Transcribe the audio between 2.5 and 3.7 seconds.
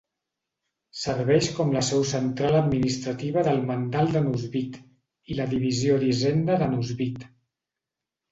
administrativa del